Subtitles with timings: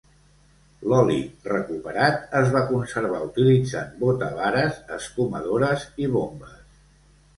[0.85, 1.17] L"oli
[1.49, 6.57] recuperat es va conservar utilitzant botavares, escumadores i bombes.